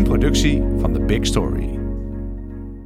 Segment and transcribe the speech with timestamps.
[0.00, 1.78] Een productie van The Big Story.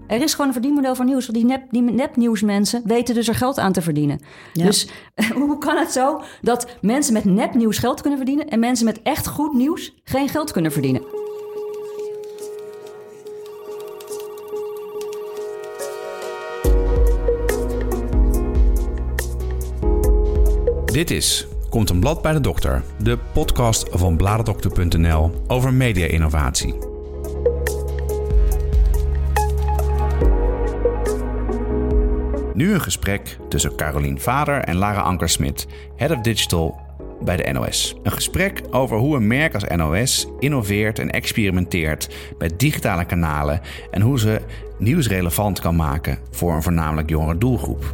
[0.07, 1.27] Er is gewoon een verdienmodel voor nieuws.
[1.27, 4.21] Die, nep, die nepnieuwsmensen weten dus er geld aan te verdienen.
[4.53, 4.89] Dus
[5.35, 8.49] hoe kan het zo dat mensen met nepnieuws geld kunnen verdienen...
[8.49, 11.03] en mensen met echt goed nieuws geen geld kunnen verdienen?
[20.85, 26.94] Dit is Komt een blad bij de dokter, de podcast van bladerdokter.nl over media-innovatie.
[32.55, 36.81] Nu een gesprek tussen Carolien Vader en Lara Ankersmit, Head of Digital
[37.21, 37.95] bij de NOS.
[38.03, 44.01] Een gesprek over hoe een merk als NOS innoveert en experimenteert met digitale kanalen en
[44.01, 44.41] hoe ze
[44.79, 47.93] nieuws relevant kan maken voor een voornamelijk jongere doelgroep.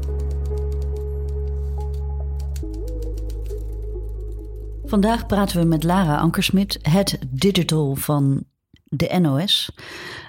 [4.84, 8.44] Vandaag praten we met Lara Ankersmit, het digital van
[8.90, 9.70] de NOS.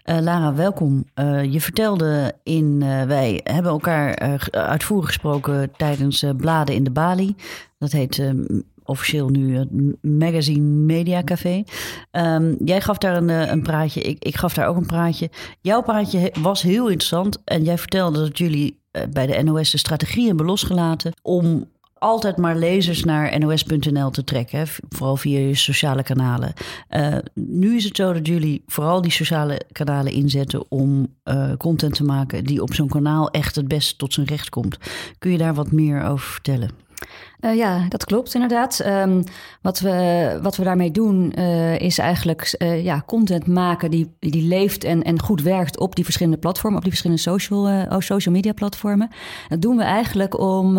[0.03, 1.05] Eh, Lara, welkom.
[1.15, 7.35] Uh, je vertelde in, uh, wij hebben elkaar uitvoerig gesproken tijdens Bladen in de Bali.
[7.77, 8.33] Dat heet
[8.83, 9.69] officieel nu het
[10.01, 11.63] Magazine Media Café.
[12.11, 15.29] Um, jij gaf daar een, een praatje, ik, ik gaf daar ook een praatje.
[15.61, 20.27] Jouw praatje was heel interessant en jij vertelde dat jullie bij de NOS de strategie
[20.27, 21.69] hebben losgelaten om
[22.01, 24.67] altijd maar lezers naar nos.nl te trekken.
[24.89, 26.53] Vooral via je sociale kanalen.
[26.89, 31.93] Uh, nu is het zo dat jullie vooral die sociale kanalen inzetten om uh, content
[31.93, 34.77] te maken die op zo'n kanaal echt het best tot zijn recht komt.
[35.19, 36.69] Kun je daar wat meer over vertellen?
[37.41, 38.85] Uh, ja, dat klopt inderdaad.
[38.85, 39.23] Um,
[39.61, 44.47] wat, we, wat we daarmee doen uh, is eigenlijk uh, ja, content maken die, die
[44.47, 48.35] leeft en, en goed werkt op die verschillende platformen, op die verschillende social, oh, social
[48.35, 49.09] media platformen.
[49.49, 50.77] Dat doen we eigenlijk om,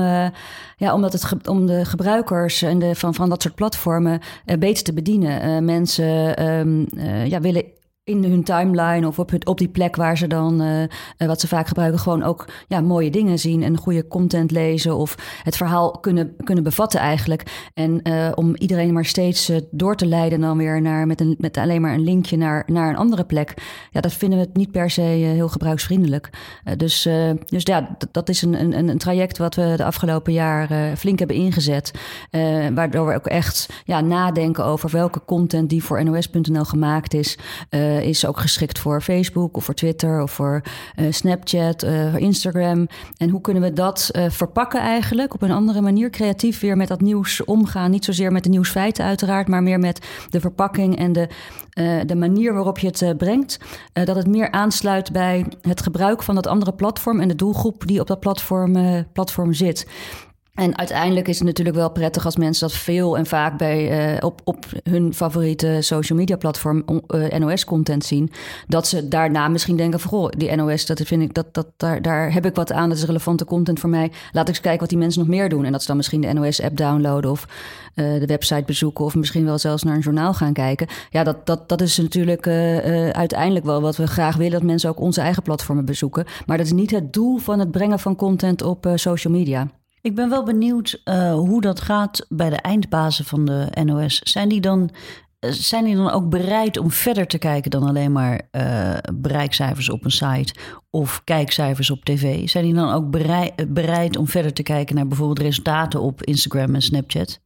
[0.77, 4.21] ja, omdat het om de gebruikers en de, van, van dat soort platformen
[4.59, 5.65] beter te bedienen.
[5.65, 6.87] mensen um,
[7.25, 7.65] ja, willen
[8.05, 10.87] in hun timeline of op, het, die plek waar ze dan, uh,
[11.17, 15.41] wat ze vaak gebruiken, gewoon ook ja, mooie dingen zien en goede content lezen of
[15.43, 17.71] het verhaal kunnen, kunnen bevatten eigenlijk.
[17.75, 21.57] En uh, om iedereen maar steeds door te leiden dan weer naar, met, een, met
[21.57, 23.55] alleen maar een linkje naar, naar een andere plek.
[23.91, 26.31] Ja, dat vinden we niet per se heel gebruiksvriendelijk.
[26.77, 27.09] dus,
[27.45, 31.37] dus ja, dat is een, een, een traject wat we de afgelopen jaar flink hebben
[31.37, 31.91] ingezet.
[32.75, 37.39] waardoor we ook echt ja, nadenken over welke content die voor nos.nl gemaakt is.
[37.93, 40.63] Uh, is ook geschikt voor Facebook of voor Twitter of voor
[40.97, 42.89] uh, Snapchat, uh, Instagram.
[43.17, 47.01] En hoe kunnen we dat verpakken eigenlijk op een andere manier, creatief weer met dat
[47.01, 47.91] nieuws omgaan.
[47.91, 51.29] Niet zozeer met de nieuwsfeiten uiteraard, maar meer met de verpakking en de,
[52.07, 53.59] de manier waarop je het brengt.
[53.93, 58.01] dat het meer aansluit bij het gebruik van dat andere platform en de doelgroep die
[58.01, 59.87] op dat platform, platform zit.
[60.53, 64.17] En uiteindelijk is het natuurlijk wel prettig als mensen dat veel en vaak bij, uh,
[64.21, 68.31] op, op hun favoriete social media platform uh, eh, NOS-content zien.
[68.67, 72.03] Dat ze daarna misschien denken van goh, die NOS, dat vind ik, dat, dat, daar,
[72.03, 72.89] daar heb ik wat aan.
[72.89, 74.13] Dat is relevante content voor mij.
[74.33, 75.65] Laat ik eens kijken wat die mensen nog meer doen.
[75.65, 77.47] En dat ze dan misschien de NOS-app downloaden of
[77.95, 79.05] uh, de website bezoeken.
[79.05, 80.87] Of misschien wel zelfs naar een journaal gaan kijken.
[81.11, 82.47] Ja, dat, dat, dat is natuurlijk
[83.13, 84.53] uiteindelijk wel wat we graag willen.
[84.53, 86.25] Dat mensen ook onze eigen platformen bezoeken.
[86.47, 89.69] Maar dat is niet het doel van het brengen van content op social media.
[90.03, 94.19] Ik ben wel benieuwd uh, hoe dat gaat bij de eindbazen van de NOS.
[94.19, 94.91] Zijn die dan,
[95.41, 99.91] uh, zijn die dan ook bereid om verder te kijken dan alleen maar uh, bereikcijfers
[99.91, 100.55] op een site
[100.91, 102.49] of kijkcijfers op tv?
[102.49, 106.75] Zijn die dan ook bereid, bereid om verder te kijken naar bijvoorbeeld resultaten op Instagram
[106.75, 107.41] en Snapchat?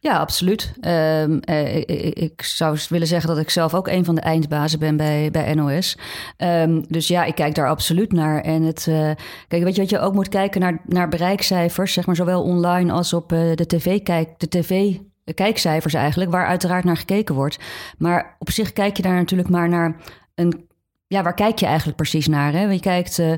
[0.00, 0.72] Ja, absoluut.
[0.80, 4.96] Um, ik, ik, zou willen zeggen dat ik zelf ook een van de eindbazen ben
[4.96, 5.98] bij, bij NOS.
[6.38, 8.40] Um, dus ja, ik kijk daar absoluut naar.
[8.40, 9.10] En het, uh,
[9.48, 12.92] kijk, weet je wat je ook moet kijken naar, naar bereikcijfers, zeg maar zowel online
[12.92, 14.96] als op uh, de tv kijk, de tv
[15.34, 17.58] kijkcijfers eigenlijk, waar uiteraard naar gekeken wordt.
[17.98, 19.96] Maar op zich kijk je daar natuurlijk maar naar
[20.34, 20.67] een
[21.08, 22.52] ja, waar kijk je eigenlijk precies naar?
[22.52, 22.62] Hè?
[22.62, 23.36] Je, kijkt, uh,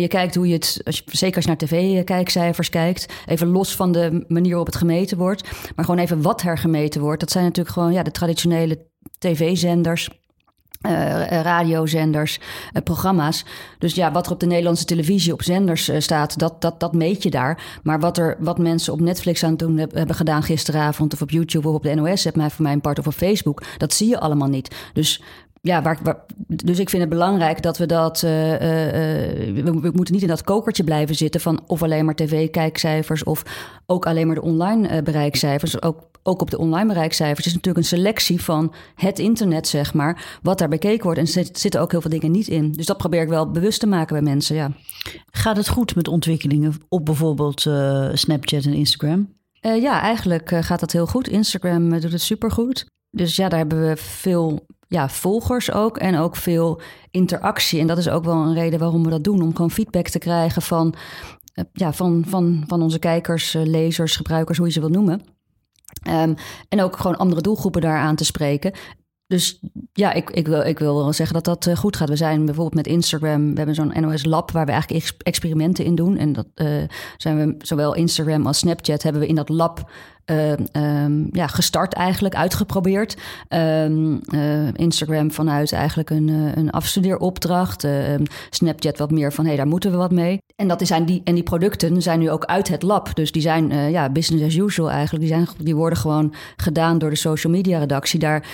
[0.00, 3.76] je kijkt hoe je het, als je, zeker als je naar tv-kijkcijfers kijkt, even los
[3.76, 7.20] van de manier waarop het gemeten wordt, maar gewoon even wat er gemeten wordt.
[7.20, 8.86] Dat zijn natuurlijk gewoon ja, de traditionele
[9.18, 10.08] tv-zenders.
[10.86, 12.40] Uh, radiozenders,
[12.84, 13.44] programma's.
[13.78, 17.22] Dus ja, wat er op de Nederlandse televisie op zenders staat, dat, dat, dat meet
[17.22, 17.80] je daar.
[17.82, 21.30] Maar wat, er, wat mensen op Netflix aan het doen hebben gedaan gisteravond, of op
[21.30, 24.08] YouTube of op de NOS, heb mij voor mijn part of op Facebook, dat zie
[24.08, 24.76] je allemaal niet.
[24.92, 25.22] Dus
[25.68, 28.22] ja, waar, waar, dus ik vind het belangrijk dat we dat.
[28.22, 28.58] Uh, uh,
[29.54, 33.42] we, we, moeten niet in dat kokertje blijven zitten van of alleen maar tv-kijkcijfers of
[33.86, 35.82] ook alleen maar de online uh, bereikcijfers.
[35.82, 40.38] Ook, ook op de online bereikcijfers is natuurlijk een selectie van het internet, zeg maar,
[40.42, 41.18] wat daar bekeken wordt.
[41.18, 42.72] En er zitten ook heel veel dingen niet in.
[42.72, 44.56] Dus dat probeer ik wel bewust te maken bij mensen.
[44.56, 44.70] Ja.
[45.30, 47.60] Gaat het goed met ontwikkelingen op bijvoorbeeld
[48.12, 49.36] Snapchat en Instagram?
[49.60, 51.28] ja, eigenlijk gaat dat heel goed.
[51.28, 52.86] Instagram doet het supergoed.
[53.10, 56.80] Dus ja, daar hebben we veel ja, volgers ook en ook veel
[57.10, 57.80] interactie.
[57.80, 59.42] En dat is ook wel een reden waarom we dat doen.
[59.42, 60.94] Om gewoon feedback te krijgen van,
[61.54, 65.22] eh, ja, van, van, van onze kijkers, eh, lezers, gebruikers, hoe je ze wilt noemen.
[66.02, 66.34] Ehm,
[66.68, 68.72] en ook gewoon andere doelgroepen daar aan te spreken.
[69.28, 69.60] Dus
[69.92, 72.08] ja, ik, ik, wil, ik wil wel zeggen dat dat eh, goed gaat.
[72.08, 75.94] We zijn bijvoorbeeld met Instagram, we hebben zo'n NOS Lab waar we eigenlijk experimenten in
[75.94, 76.16] doen.
[76.16, 76.46] En dat
[77.16, 79.90] zijn we zowel Instagram als Snapchat hebben we in dat lab
[80.30, 83.16] uh, ja, gestart eigenlijk, uitgeprobeerd.
[83.48, 87.84] Ehm, eh, Instagram vanuit eigenlijk een, een afstudeeropdracht.
[87.84, 90.38] Ehm, Snapchat wat meer van, hé, hey, daar moeten we wat mee.
[90.56, 93.14] En, dat die, en die producten zijn nu ook uit het lab.
[93.14, 95.24] Dus die zijn eh, ja, business as usual eigenlijk.
[95.24, 98.18] Die, zijn, die worden gewoon gedaan door de social media redactie.
[98.18, 98.46] Daar,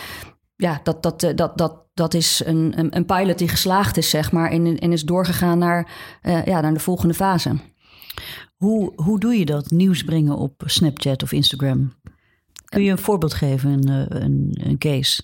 [0.56, 4.32] ja, dat, dat, dat, dat, dat is een, een, een pilot die geslaagd is, zeg
[4.32, 4.50] maar.
[4.50, 5.92] En, en is doorgegaan naar,
[6.44, 7.56] ja, naar de volgende fase.
[8.56, 11.92] Hoe, hoe doe je dat, nieuws brengen op Snapchat of Instagram?
[12.64, 15.22] Kun je een voorbeeld geven, een, eh, een, een case?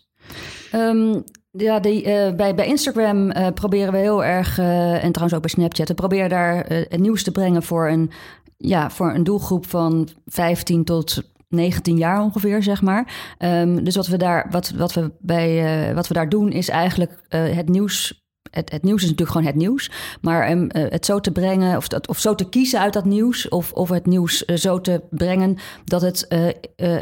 [0.74, 5.40] Um, ja, die, uh, bij, bij Instagram uh, proberen we heel erg, en trouwens ook
[5.40, 8.10] bij Snapchat, we proberen daar het nieuws te brengen voor een,
[8.56, 13.34] ja, voor een doelgroep van 15 tot 19 jaar ongeveer, zeg maar.
[13.38, 17.12] Um, dus wat we daar, wat, wat we bij, wat we daar doen, is eigenlijk
[17.28, 18.18] het nieuws
[18.50, 19.90] het, het, nieuws is natuurlijk gewoon het nieuws.
[20.20, 23.48] Maar um, het zo te brengen, of, dat, of zo te kiezen uit dat nieuws,
[23.48, 26.26] of, of het nieuws zo te brengen dat het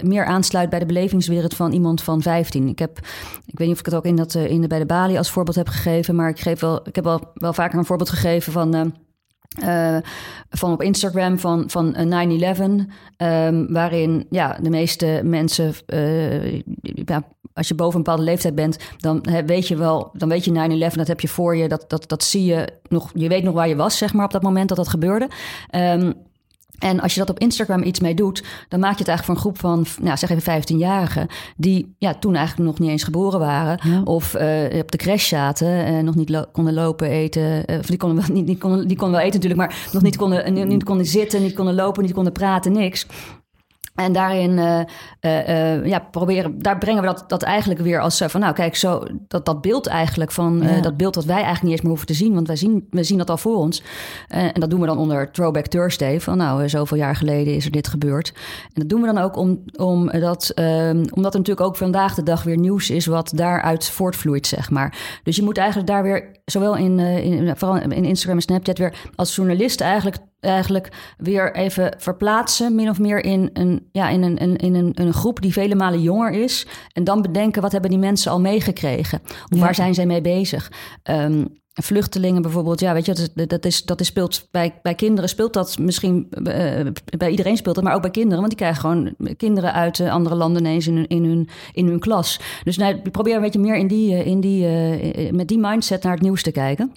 [0.03, 2.69] meer aansluit bij de belevingswereld van iemand van 15.
[2.69, 2.99] Ik heb,
[3.47, 5.31] ik weet niet of ik het ook in dat, in de, bij de Bali als
[5.31, 8.53] voorbeeld heb gegeven, maar ik, geef wel, ik heb wel, wel vaker een voorbeeld gegeven
[8.53, 8.93] van.
[9.65, 9.97] Uh,
[10.51, 11.99] van op Instagram van, van 9-11,
[13.17, 18.77] um, waarin ja, de meeste mensen uh, ja, als je boven een bepaalde leeftijd bent,
[18.99, 22.09] dan weet je wel, dan weet je 9-11, dat heb je voor je, dat, dat,
[22.09, 24.69] dat zie je nog, je weet nog waar je was, zeg maar, op dat moment
[24.69, 25.29] dat dat gebeurde.
[25.75, 26.15] Um,
[26.79, 29.35] en als je dat op Instagram iets mee doet, dan maak je het eigenlijk voor
[29.35, 31.27] een groep van, nou, zeg even 15-jarigen,
[31.57, 34.07] die ja, toen eigenlijk nog niet eens geboren waren.
[34.07, 34.41] Of uh,
[34.81, 37.63] op de crash zaten, en nog niet konden lopen, eten.
[37.71, 40.03] Uh, of die konden, wel, niet, niet konden, die konden wel eten natuurlijk, maar nog
[40.03, 43.07] niet konden, niet konden zitten, niet konden lopen, niet konden praten, niks.
[43.99, 44.81] En daarin uh,
[45.21, 49.05] uh, ja, proberen, daar brengen we dat, dat eigenlijk weer als van, nou kijk, zo
[49.29, 50.81] dat, dat beeld eigenlijk van ja.
[50.81, 53.03] dat beeld dat wij eigenlijk niet eens meer hoeven te zien, want wij zien, we
[53.03, 53.83] zien dat al voor ons.
[54.29, 57.71] en dat doen we dan onder Throwback Thursday, van nou, zoveel jaar geleden is er
[57.71, 58.33] dit gebeurd.
[58.65, 62.15] En dat doen we dan ook om, om dat, ehm, omdat er natuurlijk ook vandaag
[62.15, 65.21] de dag weer nieuws is wat daaruit voortvloeit, zeg maar.
[65.23, 68.95] Dus je moet eigenlijk daar weer, zowel in, in vooral in Instagram en Snapchat, weer
[69.15, 70.89] als journalist eigenlijk eigenlijk
[71.19, 75.41] weer even verplaatsen, min of meer in een, ja, in een, in een, een groep
[75.41, 76.67] die vele malen jonger is.
[76.93, 79.21] En dan bedenken, wat hebben die mensen al meegekregen?
[79.53, 80.73] Of waar zijn zij mee bezig?
[81.11, 84.95] Um, vluchtelingen bijvoorbeeld, ja, weet je, dat is, dat is, dat is speelt bij, bij
[84.95, 86.87] kinderen speelt dat misschien uh,
[87.19, 90.13] bij iedereen speelt dat, maar ook bij kinderen, want die krijgen gewoon kinderen uit uh,
[90.13, 92.41] andere landen ineens in hun, in hun, in hun klas.
[92.65, 96.13] Dus nou, probeer een beetje meer in die, in die, uh, met die mindset naar
[96.13, 96.93] het nieuws te kijken.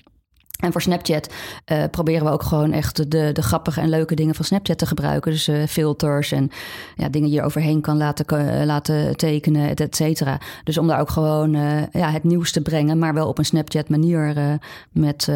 [0.62, 1.34] En voor Snapchat
[1.72, 4.86] uh, proberen we ook gewoon echt de, de grappige en leuke dingen van Snapchat te
[4.86, 5.32] gebruiken.
[5.32, 6.50] Dus uh, filters en
[6.96, 10.40] ja, dingen die je overheen kan laten, uh, laten tekenen, et cetera.
[10.64, 11.52] Dus om daar ook gewoon
[11.92, 14.60] ja, het nieuws te brengen, maar wel op een Snapchat manier
[14.92, 15.30] met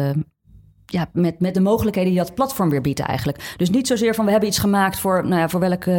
[0.86, 3.54] ja, met, met de mogelijkheden die dat platform weer biedt eigenlijk.
[3.56, 5.90] Dus niet zozeer van we hebben iets gemaakt voor, nou ja, voor welke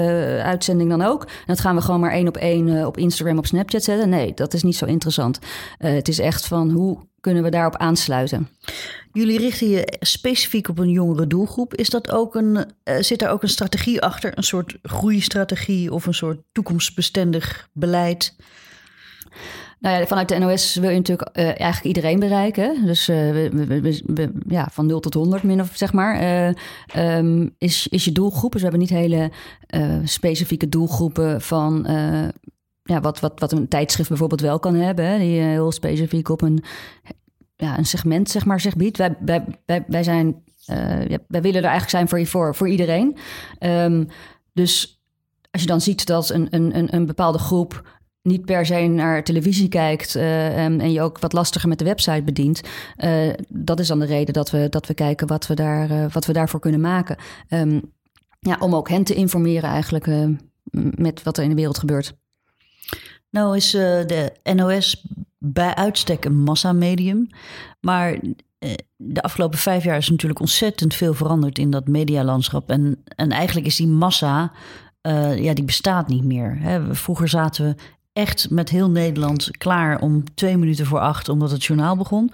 [0.44, 1.23] uitzending dan ook.
[1.23, 4.09] En dat gaan we gewoon maar één op één op Instagram, op Snapchat zetten.
[4.09, 5.40] Nee, dat is niet zo interessant.
[5.78, 6.97] Het is echt van hoe
[7.28, 8.50] kunnen we daarop aansluiten.
[9.12, 11.76] Jullie richten je specifiek op een jongere doelgroep.
[11.76, 14.38] Is dat ook een, uh, zit daar ook een strategie achter?
[14.38, 18.36] Een soort groeistrategie of een soort toekomstbestendig beleid?
[19.80, 22.86] Nou ja, vanuit de NOS wil je natuurlijk uh, eigenlijk iedereen bereiken.
[22.86, 26.22] Dus uh, we, we, we, ja, van 0 tot 100 min of zeg maar.
[26.96, 28.52] Uh, um, is, is je doelgroep.
[28.52, 29.31] Dus we hebben niet hele
[30.04, 31.86] specifieke doelgroepen van
[32.87, 35.19] ja, wat, wat, wat een tijdschrift bijvoorbeeld wel kan hebben.
[35.19, 36.63] Die heel specifiek op een,
[37.56, 38.97] ja, een segment zeg maar, zich biedt.
[38.97, 40.44] Wij, wij, wij, wij zijn,
[41.07, 43.17] ja, wij willen er eigenlijk zijn voor, voor, voor iedereen.
[43.59, 44.07] Um,
[44.53, 45.01] dus
[45.51, 49.67] als je dan ziet dat een, een, een bepaalde groep niet per se naar televisie
[49.69, 52.61] kijkt uh, en, en, je ook wat lastiger met de website bedient.
[53.47, 56.33] Dat is dan de reden dat we, dat we kijken wat we, daar, wat we
[56.33, 57.17] daarvoor kunnen maken.
[57.49, 57.81] Um,
[58.39, 60.07] ja, om ook hen te informeren eigenlijk
[60.95, 62.15] met wat er in de wereld gebeurt.
[63.29, 65.06] Nou is de NOS
[65.37, 67.27] bij uitstek een massamedium.
[67.79, 68.19] Maar
[68.95, 72.69] de afgelopen vijf jaar is natuurlijk ontzettend veel veranderd in dat medialandschap.
[72.69, 74.51] En, en eigenlijk is die massa,
[75.01, 76.57] uh, ja, die bestaat niet meer.
[76.59, 76.95] Hè.
[76.95, 77.75] Vroeger zaten we
[78.13, 82.31] echt met heel Nederland klaar om twee minuten voor acht, omdat het journaal begon.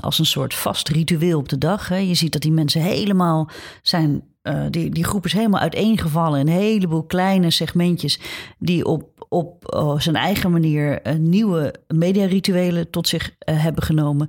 [0.00, 1.88] Als een soort vast ritueel op de dag.
[1.88, 1.96] Hè.
[1.96, 3.50] Je ziet dat die mensen helemaal
[3.82, 4.22] zijn
[4.70, 6.40] die, die groep is helemaal uiteengevallen.
[6.40, 8.20] Een heleboel kleine segmentjes
[8.58, 14.28] die op, op uh, zijn eigen manier uh, nieuwe mediarituelen tot zich hebben genomen.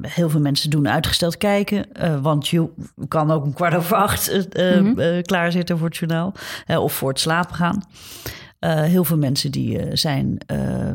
[0.00, 1.86] heel veel mensen doen uitgesteld kijken,
[2.22, 2.68] want je
[3.08, 5.22] kan ook een kwart over acht mm-hmm.
[5.22, 6.32] klaarzitten voor het journaal
[6.66, 7.82] of voor het slapen gaan.
[8.64, 10.92] Uh, heel veel mensen die uh, zijn uh,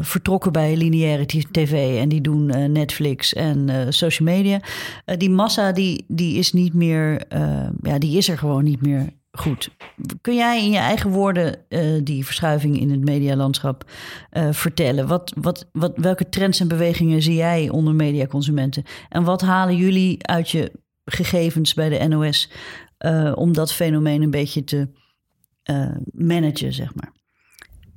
[0.00, 4.60] vertrokken bij lineaire tv en die doen Netflix en social media.
[5.04, 7.22] die massa die, die is niet meer,
[7.82, 9.08] ja, die is er gewoon niet meer
[9.40, 9.70] goed.
[10.20, 11.64] Kun jij in je eigen woorden
[12.04, 13.90] die verschuiving in het medialandschap
[14.50, 15.06] vertellen?
[15.06, 18.84] Wat, wat, wat, welke trends en bewegingen zie jij onder mediaconsumenten?
[19.08, 20.72] En wat halen jullie uit je
[21.04, 22.50] gegevens bij de NOS
[23.34, 24.88] om dat fenomeen een beetje te
[26.12, 27.12] managen, zeg maar.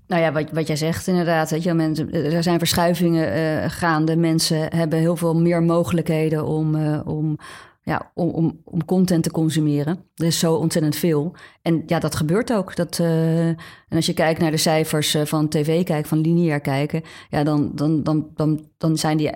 [0.07, 1.63] Nou ja, wat, wat jij zegt inderdaad.
[1.63, 4.15] Je, mensen, er zijn verschuivingen gaande.
[4.15, 7.37] Mensen hebben heel veel meer mogelijkheden om, om,
[7.83, 10.05] ja, om, om, om, content te consumeren.
[10.15, 11.35] Er is zo ontzettend veel.
[11.61, 12.75] En ja, dat gebeurt ook.
[12.75, 13.57] Dat, uh, en
[13.89, 17.01] als je kijkt naar de cijfers van tv kijken, van lineair kijken...
[17.29, 19.31] Ja, dan, dan, dan, dan, dan zijn die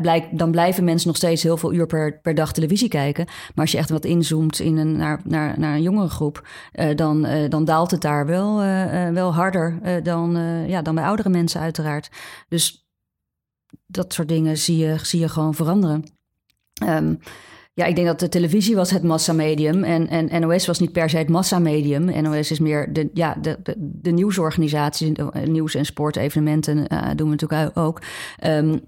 [0.00, 3.24] blijk, dan blijven mensen nog steeds heel veel uur per, per dag televisie kijken.
[3.24, 6.96] Maar als je echt wat inzoomt in een, naar, naar, naar een jongere groep, uh,
[6.96, 8.56] dan, dan daalt het daar wel,
[9.12, 10.36] wel harder dan,
[10.66, 12.10] ja, dan bij oudere mensen uiteraard.
[12.48, 12.88] Dus
[13.86, 16.04] dat soort dingen zie je, zie je gewoon veranderen.
[16.82, 17.18] Um,
[17.74, 21.10] ja, ik denk dat de televisie was het massamedium en, en NOS was niet per
[21.10, 22.22] se het massamedium.
[22.22, 25.12] NOS is meer de, ja, de, de, de nieuwsorganisatie,
[25.44, 26.76] nieuws- en sportevenementen
[27.16, 28.02] doen we natuurlijk ook.
[28.46, 28.80] Um,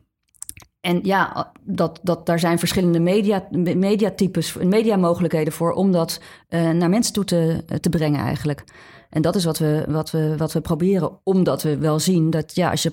[0.80, 7.12] en ja, dat, dat, daar zijn verschillende media, mediatypes, mediamogelijkheden voor om dat naar mensen
[7.12, 8.64] toe te, te brengen eigenlijk.
[9.10, 12.54] En dat is wat we, wat, we, wat we proberen, omdat we wel zien dat
[12.54, 12.92] ja, als je,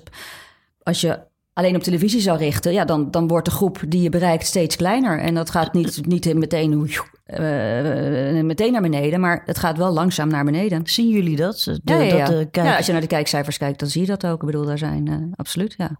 [0.82, 1.18] als je
[1.54, 4.76] alleen op televisie zou richten, ja, dan, dan wordt de groep die je bereikt steeds
[4.76, 5.18] kleiner.
[5.18, 10.28] En dat gaat niet, niet meteen, uh, meteen naar beneden, maar het gaat wel langzaam
[10.28, 10.86] naar beneden.
[10.86, 11.62] Zien jullie dat?
[11.64, 12.26] De, ja, ja, ja.
[12.26, 14.40] Dat ja, als je naar de kijkcijfers kijkt, dan zie je dat ook.
[14.40, 15.96] Ik bedoel, daar zijn uh, absoluut, ja.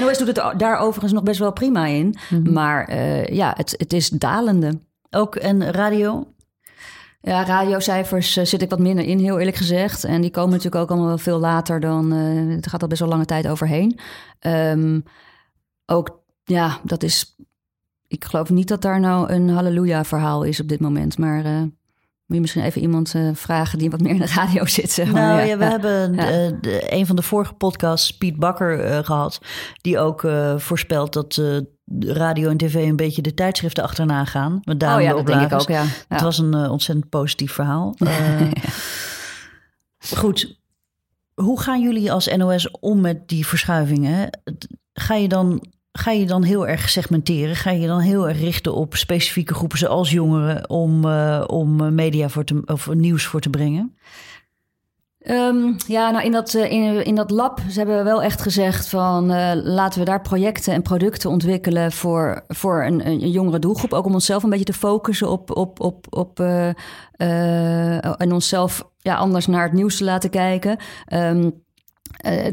[0.00, 2.14] NOS doet het daar overigens nog best wel prima in.
[2.30, 2.52] Mhm.
[2.52, 4.80] Maar uh, ja, het, het is dalende.
[5.10, 6.33] Ook en radio?
[7.24, 10.04] Ja, radiocijfers uh, zit ik wat minder in, heel eerlijk gezegd.
[10.04, 12.12] En die komen natuurlijk ook allemaal veel later dan...
[12.12, 13.98] Uh, het gaat al best wel lange tijd overheen.
[14.40, 15.04] Um,
[15.86, 17.36] ook, ja, dat is...
[18.06, 21.18] Ik geloof niet dat daar nou een halleluja-verhaal is op dit moment.
[21.18, 21.68] Maar
[22.26, 24.90] moet je misschien even iemand uh, vragen die wat meer in de radio zit?
[24.90, 25.22] Zeg maar.
[25.22, 26.12] Nou ja, we hebben
[26.60, 29.40] de, een van de vorige podcasts, Piet Bakker, uh, gehad.
[29.80, 30.26] Die ook
[30.56, 31.42] voorspelt dat
[31.98, 34.60] radio en tv een beetje de tijdschriften achterna gaan.
[34.64, 35.84] Met oh ja, dat denk ik ook, ja.
[36.08, 37.94] Het was een ontzettend positief verhaal.
[40.16, 40.58] goed,
[41.34, 44.40] hoe gaan jullie als NOS om met die verschuivingen?
[44.92, 45.66] Ga je dan
[45.98, 47.56] ga je dan heel erg segmenteren?
[47.56, 52.28] Ga je dan heel erg richten op specifieke groepen zoals jongeren om, uh, om media
[52.28, 53.96] voor te, of nieuws voor te brengen?
[55.26, 58.88] Um, ja, nou in dat, uh, in, in dat lab ze hebben wel echt gezegd
[58.88, 63.92] van uh, laten we daar projecten en producten ontwikkelen voor, voor een, een jongere doelgroep.
[63.92, 66.40] Ook om onszelf een beetje te focussen op, op, op, op
[68.16, 70.76] en onszelf ja, anders naar het nieuws te laten kijken.
[71.12, 71.63] Um,
[72.26, 72.46] uh,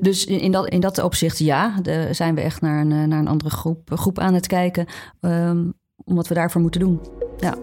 [0.00, 3.18] dus in dat, in dat opzicht ja, de, zijn we echt naar een, eh, naar
[3.18, 4.86] een andere groep, groep aan het kijken.
[5.20, 7.00] Um, om wat we daarvoor moeten doen.
[7.38, 7.54] Ja.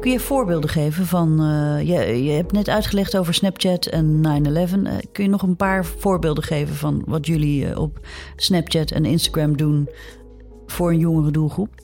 [0.00, 1.36] Kun je voorbeelden geven van.
[1.84, 4.50] Je, je hebt net uitgelegd over Snapchat en 9-11.
[4.52, 9.56] Uh, kun je nog een paar voorbeelden geven van wat jullie op Snapchat en Instagram
[9.56, 9.88] doen
[10.74, 11.82] voor een jongere doelgroep?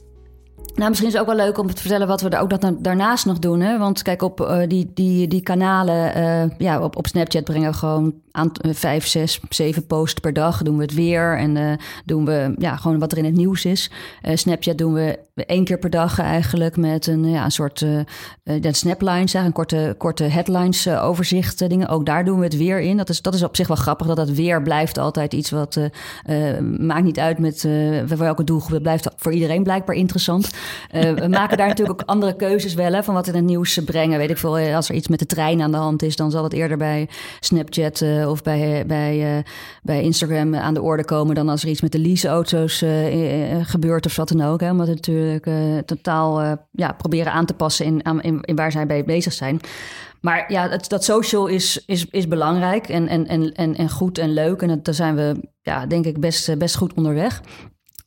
[0.75, 3.39] Nou, misschien is het ook wel leuk om te vertellen wat we ook daarnaast nog
[3.39, 3.61] doen.
[3.61, 3.79] Hè?
[3.79, 7.77] Want kijk, op uh, die, die, die kanalen, uh, ja, op, op Snapchat brengen we
[7.77, 10.63] gewoon aan, uh, vijf, zes, zeven posts per dag.
[10.63, 13.91] Doen we het weer en doen we ja, gewoon wat er in het nieuws is.
[14.23, 18.01] Snapchat doen we één keer per dag eigenlijk met een, ja, een soort uh,
[18.71, 21.89] snaplines, een korte, korte headlines overzicht dingen.
[21.89, 22.97] Ook daar doen we het weer in.
[22.97, 25.81] Dat is, dat is op zich wel grappig, dat dat weer blijft altijd iets wat
[26.79, 27.69] maakt niet uit met
[28.07, 28.73] welke doelgroep.
[28.73, 30.51] Het blijft voor iedereen blijkbaar interessant.
[30.91, 34.19] we maken daar natuurlijk ook andere keuzes wel, hè, van wat in het nieuws brengen.
[34.19, 36.45] Weet ik veel, als er iets met de trein aan de hand is, dan zal
[36.45, 37.09] het eerder bij
[37.41, 39.45] Snapchat of bij, bij,
[39.83, 42.85] bij Instagram aan de orde komen dan als er iets met de leaseauto's
[43.63, 44.61] gebeurt of wat dan ook.
[44.61, 45.51] Hè, omdat het natuurlijk
[45.87, 49.61] totaal ja, proberen aan te passen in, in, in, waar zij bij bezig zijn.
[50.21, 54.19] Maar ja, het, dat social is, is, is belangrijk en, en, en, en, en goed
[54.19, 54.63] en leuk.
[54.63, 57.41] En daar zijn we, ja, denk ik, best, best goed onderweg.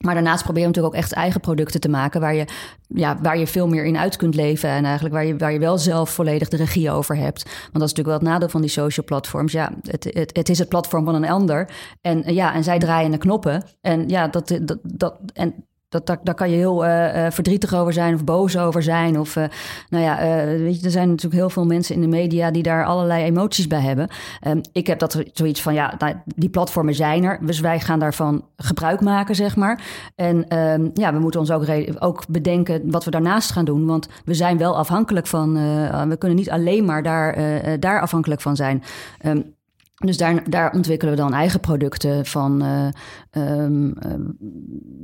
[0.03, 2.45] Maar daarnaast proberen we natuurlijk ook echt eigen producten te maken waar je,
[2.87, 4.69] ja, waar je veel meer in uit kunt leven.
[4.69, 7.43] En eigenlijk waar je, waar je wel zelf volledig de regie over hebt.
[7.43, 9.51] Want dat is natuurlijk wel het nadeel van die social platforms.
[9.51, 11.69] Ja, het, het, het is het platform van een ander.
[12.01, 13.63] En ja, en zij draaien de knoppen.
[13.81, 17.93] En ja, dat, dat, dat, en dat, daar, daar kan je heel uh, verdrietig over
[17.93, 19.19] zijn of boos over zijn.
[19.19, 19.43] Of, uh,
[19.89, 22.85] nou ja, weet je, er zijn natuurlijk heel veel mensen in de media die daar
[22.85, 24.07] allerlei emoties bij hebben.
[24.47, 25.97] Um, ik heb dat zoiets van, ja,
[26.35, 27.39] die platformen zijn er.
[27.45, 29.81] Dus wij gaan daarvan gebruik maken, zeg maar.
[30.15, 31.65] En um, ja, we moeten ons ook,
[31.99, 33.85] ook bedenken wat we daarnaast gaan doen.
[33.85, 35.53] Want we zijn wel afhankelijk van,
[36.09, 37.37] we kunnen niet alleen maar daar,
[37.79, 38.83] daar afhankelijk van zijn.
[39.25, 39.55] Um,
[40.05, 42.87] dus daar, daar ontwikkelen we dan eigen producten van, uh,
[43.61, 43.93] um,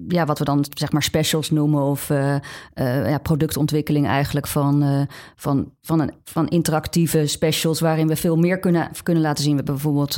[0.08, 2.36] ja, wat we dan zeg maar specials noemen, of uh,
[2.76, 8.90] uh, ja, productontwikkeling eigenlijk van, van, van, van interactieve specials, waarin we veel meer kunnen,
[9.04, 9.52] kunnen laten zien.
[9.52, 10.18] We hebben bijvoorbeeld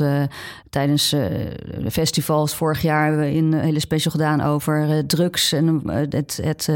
[0.70, 6.40] tijdens de festivals vorig jaar hebben we een hele special gedaan over drugs en het,
[6.42, 6.68] het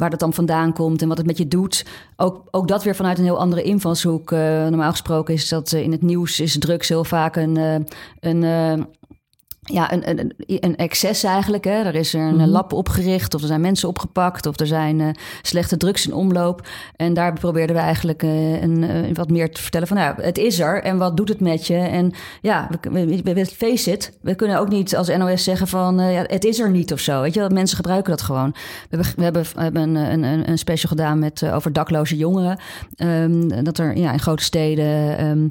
[0.00, 1.86] waar dat dan vandaan komt en wat het met je doet.
[2.16, 4.30] Ook, ook dat weer vanuit een heel andere invalshoek.
[4.30, 7.74] Uh, normaal gesproken is dat uh, in het nieuws is drugs heel vaak een, uh,
[8.20, 8.86] een
[9.72, 11.64] ja, een, een, een excess eigenlijk.
[11.64, 11.70] Hè.
[11.70, 12.48] Er is er een mhm.
[12.48, 15.08] lab opgericht, of er zijn mensen opgepakt, of er zijn uh,
[15.42, 16.68] slechte drugs in omloop.
[16.96, 20.38] En daar probeerden we eigenlijk uh, een, uh, wat meer te vertellen van, nou, het
[20.38, 21.76] is er en wat doet het met je?
[21.76, 24.12] En ja, we, we, we face it.
[24.20, 27.20] We kunnen ook niet als NOS zeggen van, ja, het is er niet of zo.
[27.20, 28.50] Weet je, mensen gebruiken dat gewoon.
[28.90, 32.58] We hebben, we hebben, we hebben een, een, een special gedaan met, over dakloze jongeren.
[32.96, 35.50] Um, dat er ja, in grote steden um,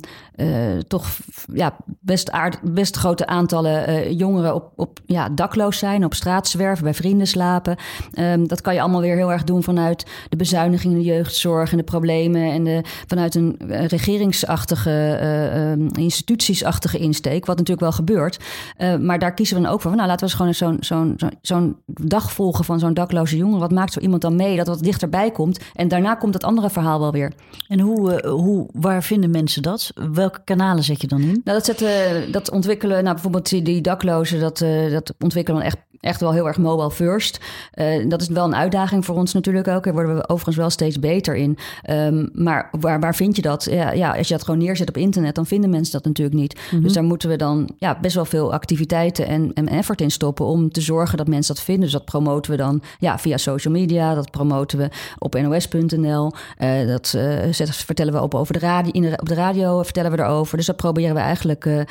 [0.87, 1.07] toch
[1.53, 6.83] ja, best, aard, best grote aantallen jongeren op, op ja, dakloos zijn, op straat zwerven,
[6.83, 7.75] bij vrienden slapen.
[8.19, 11.71] Um, dat kan je allemaal weer heel erg doen vanuit de bezuiniging in de jeugdzorg
[11.71, 12.51] en de problemen.
[12.51, 18.39] En de, vanuit een uh, regeringsachtige, uh, um, institutiesachtige insteek, wat natuurlijk wel gebeurt.
[18.77, 19.95] Uh, maar daar kiezen we dan ook voor.
[19.95, 23.59] Nou, laten we eens gewoon zo'n zo'n zo'n dag volgen van zo'n dakloze jongen.
[23.59, 25.59] Wat maakt zo iemand dan mee dat wat dichterbij komt?
[25.73, 27.31] En daarna komt het andere verhaal wel weer.
[27.67, 29.91] En hoe, hoe, waar vinden mensen dat?
[30.13, 31.41] Welke kanalen zet je dan in?
[31.43, 35.77] Nou, dat, zetten, dat ontwikkelen, nou, bijvoorbeeld die, die daklozen, dat, uh, dat ontwikkelen echt
[35.99, 37.39] echt wel heel erg mobile first.
[37.75, 39.83] Uh, dat is wel een uitdaging voor ons natuurlijk ook.
[39.83, 41.57] Daar worden we overigens wel steeds beter in.
[41.89, 43.67] Um, maar waar, waar vind je dat?
[43.71, 46.53] Ja, ja, als je dat gewoon neerzet op internet, dan vinden mensen dat natuurlijk niet.
[46.53, 46.81] Mm -hmm.
[46.81, 50.45] Dus daar moeten we dan ja, best wel veel activiteiten en, en effort in stoppen
[50.45, 51.83] om te zorgen dat mensen dat vinden.
[51.83, 56.31] Dus dat promoten we dan ja, via social media, dat promoten we op nos.nl.
[56.59, 60.11] Uh, dat uh, vertellen we op, over de radio, in de, op de radio vertellen
[60.11, 60.57] we erover.
[60.57, 61.85] Dus dat proberen we eigenlijk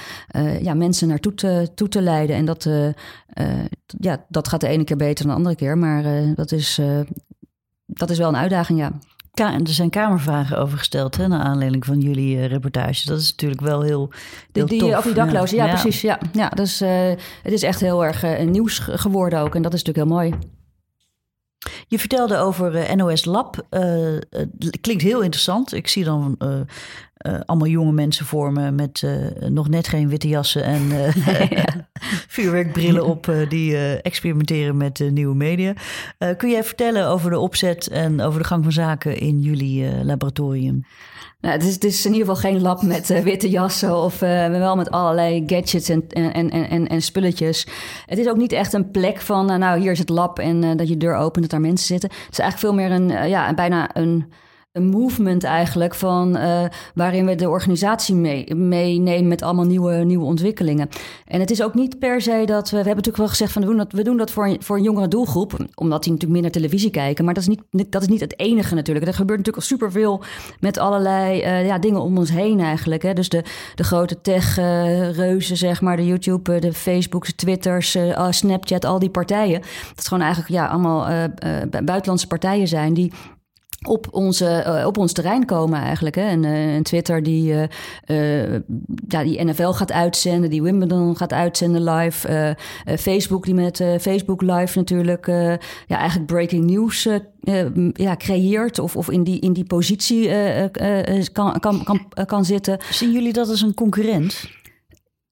[0.60, 2.36] ja, mensen naartoe te, toe te leiden.
[2.36, 2.68] En dat
[4.00, 5.78] ja, dat gaat de ene keer beter dan de andere keer.
[5.78, 7.00] Maar uh, dat, is, uh,
[7.86, 8.92] dat is wel een uitdaging, ja.
[9.34, 13.06] er zijn kamervragen over gesteld, hè, naar aanleiding van jullie uh, reportage.
[13.06, 14.12] Dat is natuurlijk wel heel,
[14.52, 14.96] heel die, tof.
[14.96, 16.00] Of die daklozen, ja, ja, precies.
[16.00, 16.78] Ja, ja dus,
[17.42, 19.54] het is echt heel erg nieuws geworden ook.
[19.54, 20.34] En dat is natuurlijk heel mooi.
[21.88, 23.66] Je vertelde over NOS Lab.
[24.80, 25.74] klinkt heel interessant.
[25.74, 26.60] Ik zie dan uh,
[27.46, 31.14] allemaal jonge mensen vormen met uh, nog net geen witte jassen en uh,
[31.50, 31.88] ja.
[32.28, 35.72] vuurwerkbrillen op die experimenteren met nieuwe media.
[36.36, 40.84] kun jij vertellen over de opzet en over de gang van zaken in jullie laboratorium?
[41.40, 44.76] Nou, het, is, het is in ieder geval geen lab met witte jassen of wel
[44.76, 47.66] met allerlei gadgets en, en, en, en, spulletjes.
[48.06, 50.88] Het is ook niet echt een plek van, nou hier is het lab en dat
[50.88, 52.10] je deur opent dat daar mensen zitten.
[52.10, 54.32] Het is eigenlijk veel meer een, ja, bijna een
[54.72, 60.24] een movement eigenlijk van uh, waarin we de organisatie meenemen mee met allemaal nieuwe, nieuwe
[60.24, 60.88] ontwikkelingen.
[61.26, 63.62] En het is ook niet per se dat we, we hebben natuurlijk wel gezegd van
[63.62, 66.40] we doen dat, we doen dat voor, een, voor een jongere doelgroep, omdat die natuurlijk
[66.40, 67.24] minder televisie kijken.
[67.24, 69.06] Maar dat is niet, dat is niet het enige natuurlijk.
[69.06, 70.22] Er gebeurt natuurlijk al superveel
[70.60, 73.02] met allerlei uh, ja, dingen om ons heen eigenlijk.
[73.02, 73.12] Hè.
[73.12, 73.42] Dus de,
[73.74, 77.96] de grote tech-reuzen, uh, zeg maar, de YouTube, de Facebooks, de Twitters,
[78.30, 79.60] Snapchat, al die partijen.
[79.60, 81.28] Dat is gewoon eigenlijk ja, allemaal
[81.84, 83.12] buitenlandse partijen zijn die
[83.86, 86.14] op, onze, uh, op ons terrein komen eigenlijk.
[86.14, 86.22] Hè.
[86.22, 88.52] En, en Twitter die, uh,
[89.08, 92.56] ja, die NFL gaat uitzenden, die Wimbledon gaat uitzenden live.
[92.98, 95.26] Facebook die met Facebook Live natuurlijk
[95.86, 97.08] ja, eigenlijk breaking news
[97.92, 100.30] ja, creëert of, of in, die, in die positie
[101.32, 102.78] kan, kan, kan, kan zitten.
[102.90, 104.57] Zien jullie dat als een concurrent?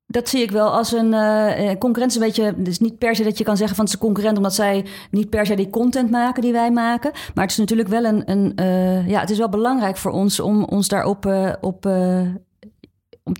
[0.07, 2.21] Dat zie ik wel als een uh, concurrentie.
[2.21, 4.37] Een beetje, het is niet per se dat je kan zeggen van is een concurrent,
[4.37, 7.11] omdat zij niet per se die content maken die wij maken.
[7.35, 8.31] Maar het is natuurlijk wel een.
[8.31, 11.27] een uh, ja, het is wel belangrijk voor ons om ons daarop
[11.61, 11.87] op.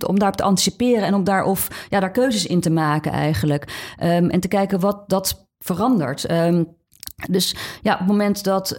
[0.05, 3.93] om, daarop te anticiperen en om daar, of, ja, daar keuzes in te maken eigenlijk.
[4.03, 6.31] Um, en te kijken wat dat verandert.
[6.31, 6.75] Um,
[7.29, 8.75] dus ja, op het moment dat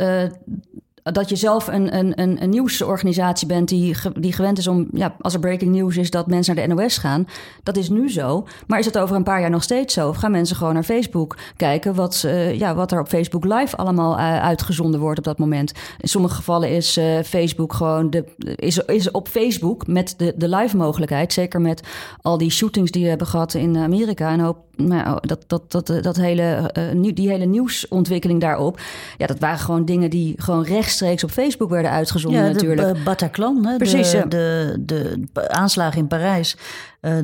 [1.13, 5.35] dat je zelf een, een, een, nieuwsorganisatie bent die, die gewend is om, ja, als
[5.35, 7.27] er breaking news is, dat mensen naar de NOS gaan.
[7.63, 8.47] Dat is nu zo.
[8.67, 10.09] Maar is het over een paar jaar nog steeds zo?
[10.09, 13.77] Of gaan mensen gewoon naar Facebook kijken wat, uh, ja, wat er op Facebook Live
[13.77, 15.73] allemaal uh, uitgezonden wordt op dat moment?
[15.99, 18.25] In sommige gevallen is uh, Facebook gewoon de,
[18.57, 21.33] is, is op Facebook met de, de live mogelijkheid.
[21.33, 21.83] Zeker met
[22.23, 24.31] al die shootings die we hebben gehad in Amerika.
[24.33, 26.73] En hoop nou, dat, dat, dat, dat hele,
[27.15, 28.81] die hele nieuwsontwikkeling daarop.
[29.17, 32.95] Ja, dat waren gewoon dingen die gewoon rechtstreeks op Facebook werden uitgezonden ja, natuurlijk.
[32.95, 33.77] De Bataclan, hè?
[33.77, 36.57] Precies, de, de, de, de aanslagen in Parijs.
[37.01, 37.19] Uh,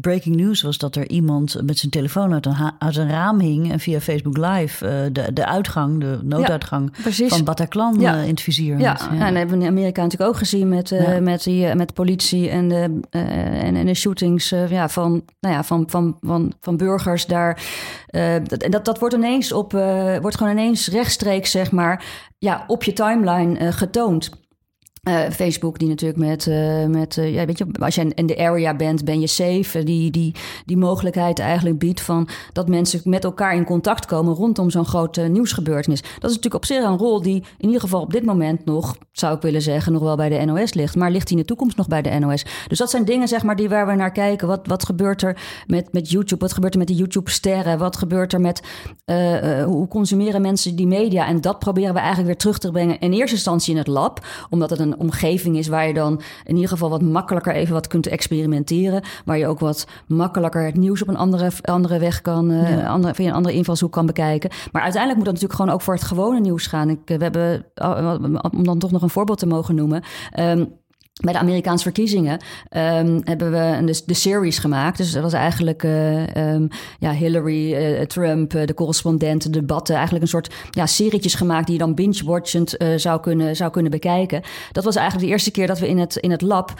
[0.00, 3.72] breaking news was dat er iemand met zijn telefoon uit een, uit een raam hing
[3.72, 8.16] en via Facebook Live uh, de, de uitgang, de nooduitgang ja, van Bataclan ja.
[8.16, 8.78] uh, in het vizier.
[8.78, 9.10] Ja, ja.
[9.10, 12.68] en dat hebben we in Amerika natuurlijk ook gezien met, met, die, met politie en
[12.68, 17.62] de, en, en, de shootings ja, van, nou ja, van, van, van, van burgers daar.
[18.46, 19.72] dat, dat, dat wordt ineens op,
[20.20, 22.04] wordt gewoon ineens rechtstreeks, zeg maar,
[22.38, 24.30] ja, op je timeline getoond.
[25.08, 28.38] Uh, Facebook, die natuurlijk met, uh, met uh, ja, weet je, als je in de
[28.38, 29.82] area bent, ben je safe.
[29.84, 30.34] die, die,
[30.64, 35.20] die mogelijkheid eigenlijk biedt van dat mensen met elkaar in contact komen rondom zo'n grote
[35.20, 36.00] nieuwsgebeurtenis.
[36.00, 38.96] Dat is natuurlijk op zich een rol die in ieder geval op dit moment nog,
[39.12, 40.96] zou ik willen zeggen, nog wel bij de NOS ligt.
[40.96, 42.44] Maar ligt die in de toekomst nog bij de NOS?
[42.66, 44.48] Dus dat zijn dingen, zeg maar, die waar we naar kijken.
[44.48, 46.44] Wat, wat gebeurt er met, met YouTube?
[46.44, 47.78] Wat gebeurt er met de YouTube-sterren?
[47.78, 48.62] Wat gebeurt er met
[49.64, 51.26] hoe consumeren mensen die media?
[51.26, 54.26] En dat proberen we eigenlijk weer terug te brengen in eerste instantie in het lab,
[54.50, 57.86] omdat het een omgeving is waar je dan in ieder geval wat makkelijker even wat
[57.86, 59.02] kunt experimenteren.
[59.24, 62.86] Waar je ook wat makkelijker het nieuws op een andere, andere weg kan, uh, ja.
[62.86, 64.50] andere, via een andere invalshoek kan bekijken.
[64.72, 66.88] Maar uiteindelijk moet dat natuurlijk gewoon ook voor het gewone nieuws gaan.
[66.88, 67.66] Ik, we hebben,
[68.50, 70.02] om dan toch nog een voorbeeld te mogen noemen.
[70.38, 70.78] Um,
[71.20, 74.96] bij de Amerikaanse verkiezingen um, hebben we de, de, series gemaakt.
[74.96, 76.26] Dus dat was eigenlijk uh,
[76.98, 79.94] ja, Hillary, uh, Trump, uh, de correspondenten, de debatten.
[79.94, 84.42] Eigenlijk een soort ja, serietjes gemaakt die je dan binge-watchend zou, kunnen, zou kunnen bekijken.
[84.72, 86.74] Dat was eigenlijk de eerste keer dat we in het, in het lab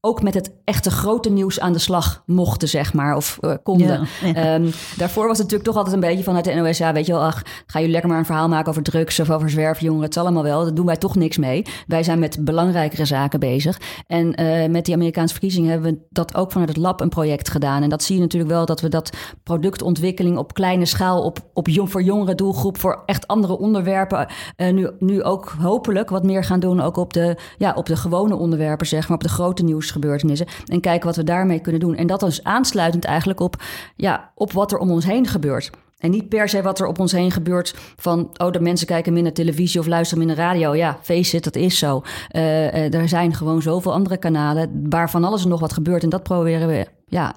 [0.00, 3.86] ook met het echte grote nieuws aan de slag mochten, zeg maar, of uh, konden.
[3.86, 7.06] Ja, Um, daarvoor was het natuurlijk toch altijd een beetje vanuit de NOS, ja, weet
[7.06, 10.04] je wel, ach, ga je lekker maar een verhaal maken over drugs of over zwerfjongeren,
[10.04, 11.64] het zal allemaal wel, daar doen wij toch niks mee.
[11.86, 13.80] Wij zijn met belangrijkere zaken bezig.
[14.06, 17.50] En uh, met die Amerikaanse verkiezingen hebben we dat ook vanuit het lab een project
[17.50, 17.82] gedaan.
[17.82, 21.68] En dat zie je natuurlijk wel, dat we dat productontwikkeling op kleine schaal, op, op
[21.68, 26.44] jong, voor jongere doelgroep, voor echt andere onderwerpen, uh, nu, nu ook hopelijk wat meer
[26.44, 29.64] gaan doen, ook op de, ja, op de gewone onderwerpen, zeg maar, op de grote
[29.64, 30.46] nieuws nieuwsgebeurtenissen.
[30.66, 31.96] En kijken wat we daarmee kunnen doen.
[31.96, 33.62] En dat is aansluitend eigenlijk op,
[33.96, 35.70] ja, op wat er om ons heen gebeurt.
[35.98, 38.30] En niet per se wat er op ons heen gebeurt van...
[38.36, 40.74] oh, de mensen kijken minder televisie of luisteren minder radio.
[40.74, 42.02] Ja, face it, dat is zo.
[42.32, 44.86] Uh, er zijn gewoon zoveel andere kanalen...
[44.88, 46.02] waar van alles en nog wat gebeurt.
[46.02, 47.34] En dat proberen we ja,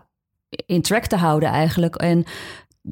[0.65, 1.95] in track te houden eigenlijk.
[1.95, 2.23] En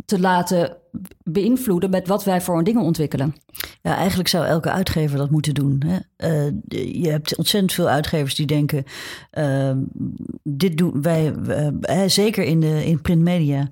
[0.05, 0.77] te laten
[1.23, 3.35] beïnvloeden met wat wij voor dingen ontwikkelen.
[3.81, 5.83] Ja, eigenlijk zou elke uitgever dat moeten doen.
[5.85, 5.97] Hè?
[6.29, 6.53] Uh,
[7.01, 8.83] je hebt ontzettend veel uitgevers die denken:
[9.33, 9.71] uh,
[10.43, 11.33] dit doen wij,
[11.89, 13.67] uh, zeker in de in printmedia.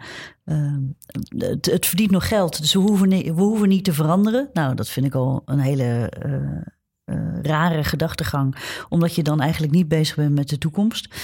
[1.38, 4.50] Het, het, verdient nog geld, dus we hoeven, we hoeven niet te veranderen.
[4.54, 6.12] Nou, dat vind ik al een hele
[7.42, 8.56] rare gedachtegang,
[8.90, 11.16] omdat je dan eigenlijk niet bezig bent met de toekomst.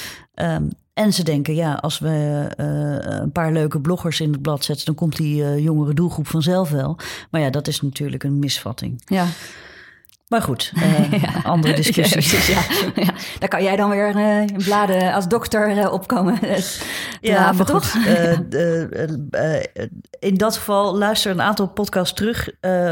[1.02, 4.86] En ze denken, ja, als we uh, een paar leuke bloggers in het blad zetten,
[4.86, 6.98] dan komt die uh, jongere doelgroep vanzelf wel.
[7.30, 9.02] Maar ja, dat is natuurlijk een misvatting.
[9.06, 9.26] Ja.
[10.32, 12.32] Maar goed, uh, andere discussies.
[12.48, 12.62] Ja,
[13.04, 16.40] ja, Daar kan jij dan weer uh, bladen als dokter uh, opkomen.
[17.22, 17.96] ja, maar toch?
[20.20, 22.50] in dat geval luister een aantal podcasts terug.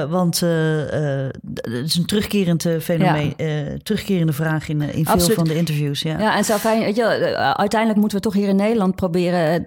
[0.10, 3.36] want het is een terugkerend fenomeen,
[3.84, 6.02] terugkerende vraag in, in veel van de interviews.
[6.02, 9.64] Ja, ja en zo fijn, weet je, uiteindelijk moeten we toch hier in Nederland proberen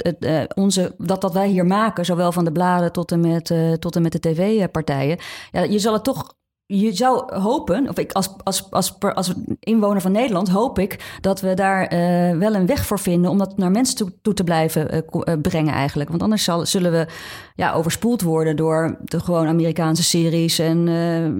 [0.55, 4.03] onze, dat, dat wij hier maken, zowel van de bladen tot en met, tot en
[4.03, 5.19] met de tv-partijen.
[5.53, 6.41] Ja, je zal het toch
[6.79, 11.41] je zou hopen, of ik als, als, als, als inwoner van Nederland hoop ik dat
[11.41, 14.95] we daar uh, wel een weg voor vinden om dat naar mensen toe, te blijven
[14.95, 16.11] uh, brengen eigenlijk.
[16.11, 17.07] Want anders zal, zullen we
[17.55, 20.89] ja, overspoeld worden door de gewoon Amerikaanse series en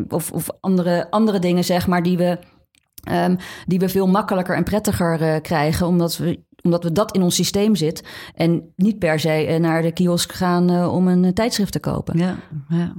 [0.09, 2.39] of, of andere, andere dingen, zeg maar, die we,
[3.11, 7.35] um, die we veel makkelijker en prettiger krijgen, omdat we omdat we dat in ons
[7.35, 8.05] systeem zit.
[8.35, 12.19] En niet per se naar de kiosk gaan om een tijdschrift te kopen.
[12.19, 12.37] Ja,
[12.69, 12.95] ja.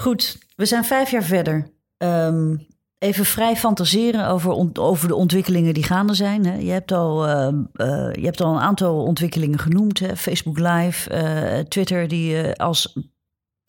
[0.00, 1.70] Goed, we zijn vijf jaar verder.
[1.98, 2.66] Um,
[2.98, 6.46] even vrij fantaseren over, over de ontwikkelingen die gaande zijn.
[6.46, 6.54] Hè.
[6.54, 9.98] Je, hebt al, uh, uh, je hebt al een aantal ontwikkelingen genoemd.
[9.98, 10.16] Hè.
[10.16, 12.98] Facebook Live, uh, Twitter, die als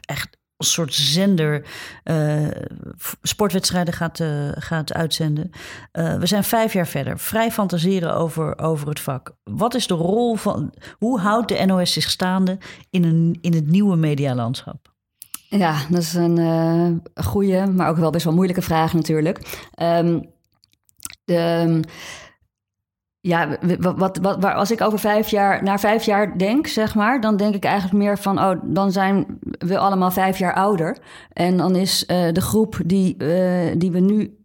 [0.06, 1.66] echt als soort zender
[3.22, 5.50] sportwedstrijden gaat, gaat uitzenden.
[5.92, 7.20] we zijn vijf jaar verder.
[7.20, 9.36] Vrij fantaseren over, over het vak.
[9.44, 10.74] Wat is de rol van.
[10.98, 12.58] Hoe houdt de NOS zich staande
[12.90, 14.91] in, een, in het nieuwe medialandschap?
[15.58, 16.88] Ja, dat is een uh,
[17.26, 19.68] goede, maar ook wel best wel moeilijke vraag natuurlijk.
[19.82, 20.30] Um,
[21.24, 21.80] de,
[23.20, 27.38] ja, wat, wat, als ik over vijf jaar, naar vijf jaar denk, zeg maar, dan
[27.38, 30.98] denk ik eigenlijk meer van, oh, dan zijn we allemaal vijf jaar ouder.
[31.34, 34.36] En dan is uh, de groep die, uh, die we nu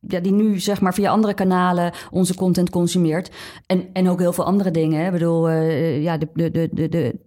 [0.00, 3.30] ja, die nu zeg maar via andere kanalen onze content consumeert.
[3.66, 5.00] En, en ook heel veel andere dingen.
[5.00, 5.06] Hè.
[5.06, 7.18] Ik bedoel, uh, ja, de, de, de, de,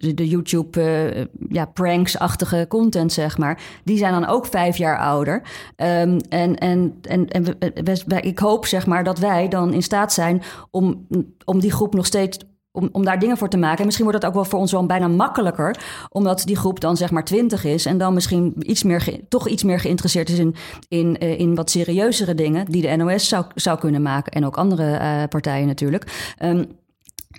[0.00, 4.98] de, de YouTube uh, ja, pranks-achtige content, zeg maar, die zijn dan ook vijf jaar
[4.98, 5.42] ouder.
[5.76, 10.12] Um, en en, en, en we, ik hoop zeg maar dat wij dan in staat
[10.12, 11.06] zijn om,
[11.44, 12.38] om die groep nog steeds
[12.72, 13.78] om, om daar dingen voor te maken.
[13.78, 15.76] En misschien wordt het ook wel voor ons wel bijna makkelijker,
[16.08, 19.62] omdat die groep dan zeg maar twintig is en dan misschien iets meer toch iets
[19.62, 20.54] meer geïnteresseerd is in,
[20.88, 24.56] in, uh, in wat serieuzere dingen die de NOS zou, zou kunnen maken en ook
[24.56, 26.34] andere partijen natuurlijk.
[26.42, 26.66] Um,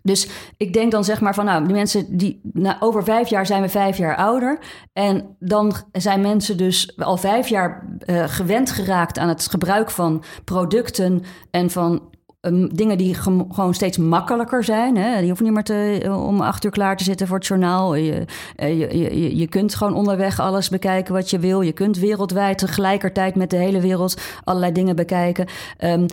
[0.04, 2.42] dus ik denk dan zeg maar van, nou, die mensen die
[2.80, 4.60] over vijf jaar zijn we vijf jaar ouder.
[4.94, 10.24] En dan zijn mensen dus al vijf jaar uh, gewend geraakt aan het gebruik van
[10.44, 12.02] producten en van
[12.42, 14.98] um, dingen die gewoon steeds makkelijker zijn.
[14.98, 15.18] Hè?
[15.18, 17.96] Je hoeft niet meer te, om acht uur klaar te zitten voor het journaal.
[17.96, 21.62] Je, je, je, je kunt gewoon onderweg alles bekijken wat je wil.
[21.62, 25.48] Je kunt wereldwijd tegelijkertijd met de hele wereld allerlei dingen bekijken.
[25.80, 26.06] Um,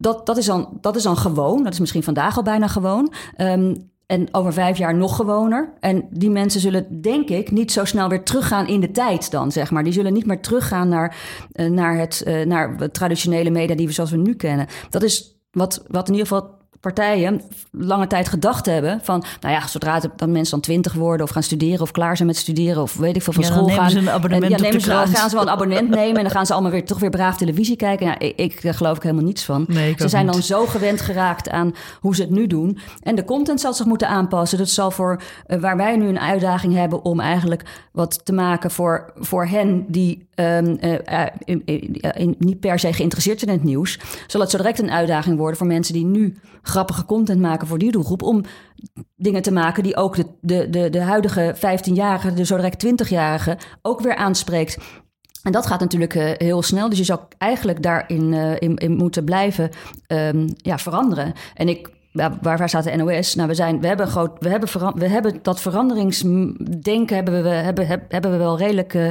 [0.00, 1.62] dat, dat, is dan, dat is dan gewoon.
[1.62, 3.12] Dat is misschien vandaag al bijna gewoon.
[3.36, 5.72] Um, en over vijf jaar nog gewoner.
[5.80, 9.52] En die mensen zullen, denk ik, niet zo snel weer teruggaan in de tijd dan,
[9.52, 9.84] zeg maar.
[9.84, 11.16] Die zullen niet meer teruggaan naar,
[11.52, 14.66] uh, naar, het, uh, naar traditionele media die we zoals we nu kennen.
[14.90, 19.66] Dat is wat, wat in ieder geval partijen lange tijd gedacht hebben van, nou ja,
[19.66, 22.96] zodra dan mensen dan twintig worden of gaan studeren of klaar zijn met studeren of
[22.96, 23.90] weet ik veel van school gaan.
[23.90, 26.30] Ze een abonnement en, ja, nemen ze, gaan ze wel een abonnement nemen en dan
[26.30, 28.06] gaan ze allemaal weer toch weer braaf televisie kijken.
[28.06, 29.64] Nou, ik, ik daar geloof ik helemaal niets van.
[29.68, 30.32] Nee, ze zijn niet.
[30.32, 33.86] dan zo gewend geraakt aan hoe ze het nu doen en de content zal zich
[33.86, 34.58] moeten aanpassen.
[34.58, 37.62] Dat zal voor uh, waar wij nu een uitdaging hebben om eigenlijk
[37.92, 42.92] wat te maken voor, voor hen die um, uh, in, in, in, niet per se
[42.92, 46.04] geïnteresseerd zijn in het nieuws, zal het zo direct een uitdaging worden voor mensen die
[46.04, 46.36] nu
[46.70, 48.22] grappige content maken voor die doelgroep.
[48.22, 48.44] Om
[49.16, 53.58] dingen te maken die ook de, de, de, de huidige 15-jarigen, de zo direct 20-jarigen,
[53.82, 54.78] ook weer aanspreekt.
[55.42, 56.88] En dat gaat natuurlijk uh, heel snel.
[56.88, 59.70] Dus je zou eigenlijk daarin uh, in, in moeten blijven
[60.08, 61.32] um, ja, veranderen.
[61.54, 63.34] En ik waar, waar staat de NOS?
[63.34, 67.86] Nou, we, zijn, we, hebben groot, we, hebben we hebben dat veranderingsdenken hebben we, hebben,
[68.08, 69.08] hebben we wel redelijk uh,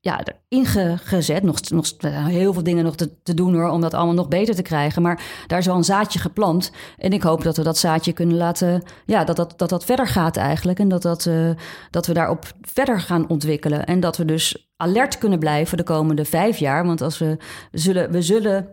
[0.00, 1.42] ja, ingezet.
[1.42, 4.62] Nog, nog heel veel dingen nog te, doen hoor, om dat allemaal nog beter te
[4.62, 5.02] krijgen.
[5.02, 6.72] Maar daar is wel een zaadje geplant.
[6.96, 10.06] En ik hoop dat we dat zaadje kunnen laten, ja, dat dat, dat, dat verder
[10.06, 10.78] gaat eigenlijk.
[10.78, 11.50] En dat, dat, uh,
[11.90, 13.86] dat we daarop verder gaan ontwikkelen.
[13.86, 16.86] En dat we dus alert kunnen blijven de komende vijf jaar.
[16.86, 17.36] Want als we
[17.72, 18.70] zullen, we zullen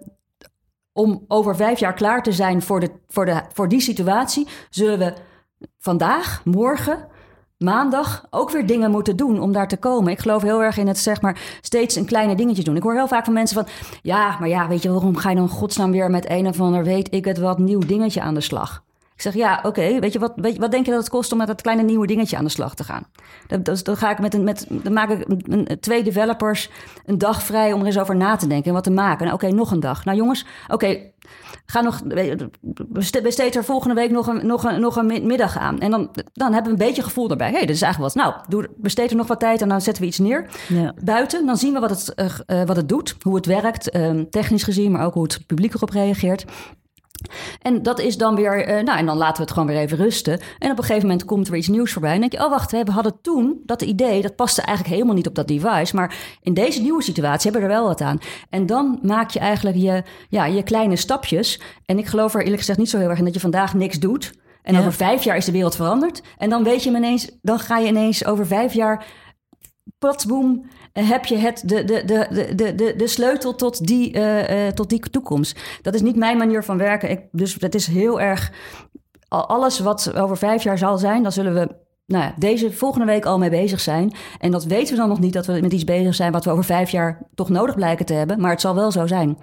[0.93, 4.99] om over vijf jaar klaar te zijn voor, de, voor, de, voor die situatie, zullen
[4.99, 5.13] we
[5.77, 7.07] vandaag, morgen
[7.57, 10.11] maandag ook weer dingen moeten doen om daar te komen.
[10.11, 12.75] Ik geloof heel erg in het zeg maar steeds een kleine dingetje doen.
[12.75, 15.35] Ik hoor heel vaak van mensen van ja, maar ja, weet je waarom ga je
[15.35, 18.41] dan godsnaam weer met een of ander weet ik het wat nieuw dingetje aan de
[18.41, 18.83] slag?
[19.15, 21.09] Ik zeg ja, oké, okay, weet je wat, weet je, wat denk je dat het
[21.09, 23.07] kost om met dat kleine nieuwe dingetje aan de slag te gaan?
[23.47, 26.69] Dan, dan, dan ga ik met een, met, dan maak ik een, een, twee developers
[27.05, 29.25] een dag vrij om er eens over na te denken en wat te maken.
[29.25, 30.05] Nou, oké, okay, nog een dag.
[30.05, 31.13] Nou jongens, oké, okay,
[31.65, 32.01] ga nog,
[33.21, 35.79] besteed er volgende week nog een, nog een, nog een middag aan.
[35.79, 37.49] En dan, dan hebben we een beetje gevoel daarbij.
[37.49, 38.23] Hé, hey, dit is eigenlijk wat.
[38.23, 40.49] Nou, doe, besteed er nog wat tijd en dan zetten we iets neer.
[40.67, 40.93] Ja.
[41.03, 42.13] Buiten, dan zien we wat het,
[42.47, 45.73] uh, wat het doet, hoe het werkt, uh, technisch gezien, maar ook hoe het publiek
[45.73, 46.45] erop reageert.
[47.61, 49.97] En dat is dan weer, uh, nou, en dan laten we het gewoon weer even
[49.97, 50.39] rusten.
[50.59, 52.13] En op een gegeven moment komt er weer iets nieuws voorbij.
[52.13, 55.27] En denk je, oh wacht, we hadden toen dat idee, dat paste eigenlijk helemaal niet
[55.27, 55.95] op dat device.
[55.95, 58.19] Maar in deze nieuwe situatie hebben we er wel wat aan.
[58.49, 61.61] En dan maak je eigenlijk je, ja, je kleine stapjes.
[61.85, 63.99] En ik geloof er eerlijk gezegd niet zo heel erg in dat je vandaag niks
[63.99, 64.33] doet.
[64.65, 64.79] En ja.
[64.79, 66.21] over vijf jaar is de wereld veranderd.
[66.37, 69.05] En dan weet je hem ineens, dan ga je ineens over vijf jaar,
[70.27, 74.71] boem heb je het, de, de, de, de, de, de sleutel tot die, uh, uh,
[74.71, 75.79] tot die toekomst.
[75.81, 77.29] Dat is niet mijn manier van werken.
[77.31, 78.51] Dus dat is heel erg.
[79.27, 83.25] Alles wat over vijf jaar zal zijn, dan zullen we nou ja, deze volgende week
[83.25, 84.13] al mee bezig zijn.
[84.39, 86.51] En dat weten we dan nog niet dat we met iets bezig zijn wat we
[86.51, 88.39] over vijf jaar toch nodig blijken te hebben.
[88.39, 89.37] Maar het zal wel zo zijn.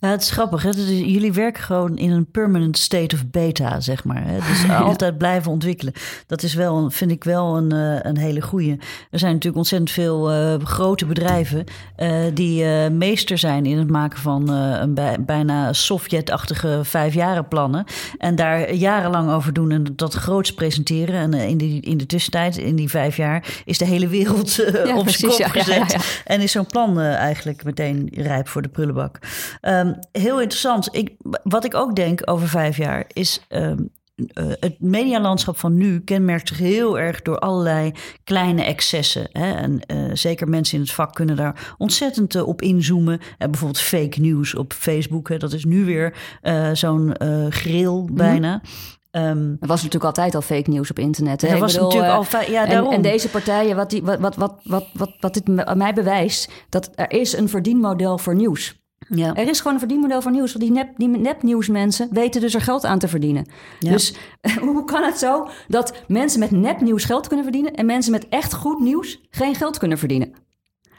[0.00, 0.62] Ja, het is grappig.
[0.62, 0.68] Hè?
[0.68, 4.26] Is, jullie werken gewoon in een permanent state of beta, zeg maar.
[4.26, 4.36] Hè?
[4.36, 4.78] Dus ja.
[4.78, 5.92] altijd blijven ontwikkelen.
[6.26, 8.76] Dat is wel, vind ik wel een, uh, een hele goeie.
[9.10, 11.64] Er zijn natuurlijk ontzettend veel uh, grote bedrijven
[11.96, 17.84] uh, die meester zijn in het maken van een bij, bijna Sovjet-achtige vijfjarenplannen.
[18.18, 21.14] En daar jarenlang over doen en dat groots presenteren.
[21.14, 24.84] En in die in de tussentijd, in die vijf jaar, is de hele wereld uh,
[24.86, 25.92] ja, op zijn kop gezet.
[25.92, 29.18] Ja, en is zo'n plan uh, eigenlijk meteen rijp voor de prullenbak.
[29.62, 30.88] Um, heel interessant.
[30.92, 33.40] Ik, wat ik ook denk over vijf jaar is.
[33.48, 33.90] Um,
[34.34, 37.92] uh, het medialandschap van nu kenmerkt zich heel erg door allerlei
[38.24, 39.28] kleine excessen.
[39.32, 39.52] Hè?
[39.52, 43.20] En uh, zeker mensen in het vak kunnen daar ontzettend uh, op inzoomen.
[43.38, 45.28] bijvoorbeeld fake news op Facebook.
[45.28, 45.36] Hè?
[45.36, 46.16] Dat is nu weer
[46.72, 47.14] zo'n
[47.50, 48.54] grill bijna.
[48.56, 51.40] Mm Um, er was natuurlijk altijd al fake nieuws op internet.
[51.40, 51.48] Hè?
[51.48, 52.88] Er was natuurlijk al ja, daarom.
[52.90, 56.50] En, en, deze partijen, wat, die, wat, wat, wat, wat, wat, wat dit mij bewijst,
[56.68, 58.78] dat er is een verdienmodel voor nieuws.
[59.08, 59.34] Ja.
[59.34, 60.52] Er is gewoon een verdienmodel voor nieuws.
[60.52, 63.46] Want die, nep, die nepnieuwsmensen weten dus er geld aan te verdienen.
[63.78, 64.14] Dus
[64.60, 67.74] hoe kan het zo dat mensen met nepnieuws geld kunnen verdienen...
[67.74, 70.34] en mensen met echt goed nieuws geen geld kunnen verdienen?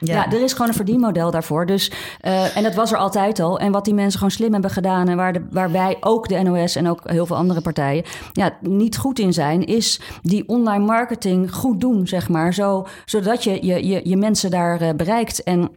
[0.07, 0.31] Ja.
[0.31, 1.65] er is gewoon een verdienmodel daarvoor.
[1.65, 3.59] Dus, uh, en dat was er altijd al.
[3.59, 5.07] En wat die mensen gewoon slim hebben gedaan...
[5.07, 8.03] en waar de, ook de NOS en ook heel veel andere partijen...
[8.31, 12.53] Ja, niet goed in zijn, is die online marketing goed doen, zeg maar.
[12.53, 15.43] Zo, zodat je je, je, je mensen daar uh, bereikt...
[15.43, 15.71] En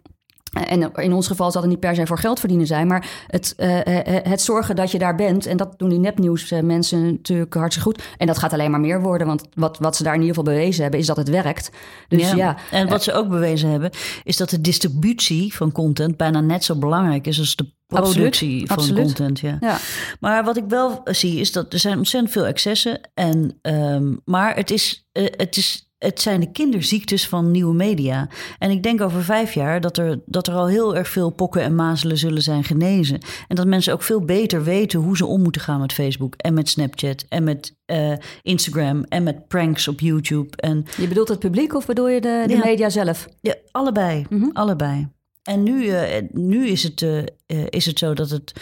[0.54, 3.54] en in ons geval zal het niet per se voor geld verdienen zijn, maar het,
[3.56, 5.46] uh, het zorgen dat je daar bent.
[5.46, 8.02] En dat doen die nepnieuws mensen natuurlijk hartstikke goed.
[8.16, 10.52] En dat gaat alleen maar meer worden, want wat, wat ze daar in ieder geval
[10.52, 11.70] bewezen hebben, is dat het werkt.
[12.08, 12.56] Dus ja.
[12.70, 13.90] En wat ze ook bewezen hebben,
[14.24, 18.94] is dat de distributie van content bijna net zo belangrijk is als de productie van
[18.94, 19.40] content.
[19.40, 19.56] Ja.
[19.60, 19.78] ja.
[20.20, 23.00] Maar wat ik wel zie, is dat er zijn ontzettend veel excessen.
[23.14, 28.28] En, um, maar het is, uh, het is het zijn de kinderziektes van nieuwe media.
[28.58, 31.62] En ik denk over vijf jaar dat er, dat er al heel erg veel pokken
[31.62, 33.20] en mazelen zullen zijn genezen.
[33.48, 36.54] En dat mensen ook veel beter weten hoe ze om moeten gaan met Facebook en
[36.54, 38.12] met Snapchat en met uh,
[38.42, 40.56] Instagram en met pranks op YouTube.
[40.56, 43.28] En, je bedoelt het publiek of bedoel je de, de media zelf?
[43.40, 44.26] Ja, allebei.
[44.28, 44.50] Mm -hmm.
[44.52, 45.08] Allebei.
[45.42, 47.22] En nu, uh, nu is, het, uh,
[47.68, 48.52] is het zo dat het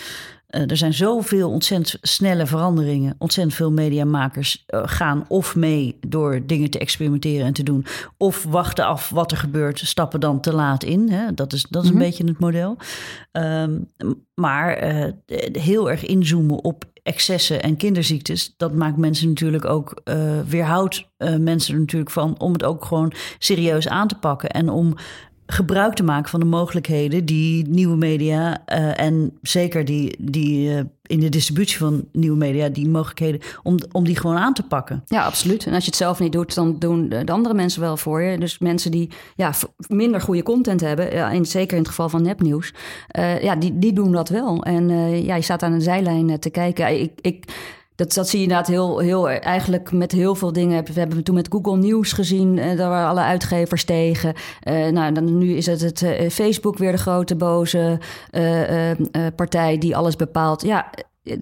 [0.57, 3.15] uh, er zijn zoveel ontzettend snelle veranderingen.
[3.19, 7.87] Ontzettend veel mediamakers uh, gaan of mee door dingen te experimenteren en te doen.
[8.17, 11.11] Of wachten af wat er gebeurt, stappen dan te laat in.
[11.11, 11.35] Hè?
[11.35, 12.05] Dat is, dat is een mhm.
[12.05, 12.77] beetje het model.
[13.33, 13.91] Um,
[14.35, 15.09] maar uh,
[15.53, 20.03] heel erg inzoomen op excessen en kinderziektes, dat maakt mensen natuurlijk ook,
[20.47, 24.51] weerhoudt mensen er natuurlijk van om het ook gewoon serieus aan te pakken.
[24.51, 24.95] En om
[25.53, 30.81] gebruik te maken van de mogelijkheden die nieuwe media uh, en zeker die, die uh,
[31.03, 35.03] in de distributie van nieuwe media, die mogelijkheden om, om die gewoon aan te pakken.
[35.07, 35.67] Ja, absoluut.
[35.67, 38.39] En als je het zelf niet doet, dan doen de andere mensen wel voor je.
[38.39, 39.53] Dus mensen die ja,
[39.89, 42.75] minder goede content hebben, ja, in, zeker in het geval van nepnieuws,
[43.19, 44.63] uh, ja, die, die doen dat wel.
[44.63, 44.89] En
[45.25, 47.01] ja, je staat aan de zijlijn te kijken.
[47.01, 47.13] Ik.
[47.21, 47.45] ik
[48.03, 50.85] dat, dat zie je inderdaad heel, heel eigenlijk met heel veel dingen.
[50.85, 54.35] We hebben toen met Google News gezien, uh, daar waren alle uitgevers tegen.
[54.69, 57.99] Uh, nou, dan, nu is het, het uh, Facebook weer de grote boze
[59.37, 60.63] partij die alles bepaalt.
[60.63, 60.91] Ja,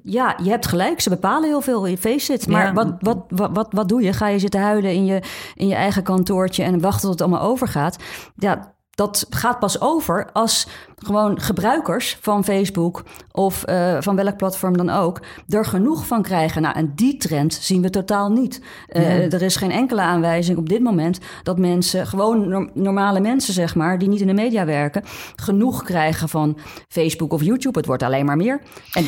[0.02, 1.00] ja, je hebt gelijk.
[1.00, 1.86] Ze bepalen heel veel.
[1.86, 2.48] Je face it.
[2.48, 4.12] Maar wat, wat, wat, wat, wat doe je?
[4.12, 5.22] Ga je zitten huilen in je,
[5.54, 7.96] in je eigen kantoortje en wachten tot het allemaal overgaat?
[8.36, 14.76] Ja, dat gaat pas over als gewoon gebruikers van Facebook of uh, van welk platform
[14.76, 16.62] dan ook er genoeg van krijgen.
[16.62, 18.62] Nou, en die trend zien we totaal niet.
[18.88, 23.74] Uh, Er is geen enkele aanwijzing op dit moment dat mensen, gewoon normale mensen zeg
[23.74, 25.02] maar, die niet in de media werken,
[25.36, 26.58] genoeg krijgen van
[26.88, 27.78] Facebook of YouTube.
[27.78, 28.60] Het wordt alleen maar meer.
[28.92, 29.06] En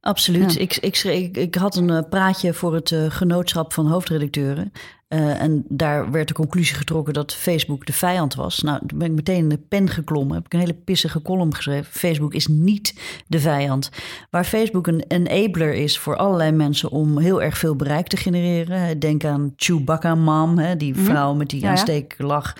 [0.00, 0.58] Absoluut.
[0.58, 4.72] Ik, ik, ik, ik, had een uh, praatje voor het uh, genootschap van hoofdredacteuren.
[5.14, 8.62] Uh, en daar werd de conclusie getrokken dat Facebook de vijand was.
[8.62, 10.36] Nou, toen ben ik meteen in de pen geklommen.
[10.36, 11.92] Heb ik een hele pissige column geschreven.
[11.92, 12.94] Facebook is niet
[13.26, 13.90] de vijand.
[14.30, 18.98] Waar Facebook een enabler is voor allerlei mensen om heel erg veel bereik te genereren.
[18.98, 21.04] Denk aan Chewbacca Mom, hè, die mhm.
[21.04, 22.56] vrouw met die ja, aanstekelijke lach.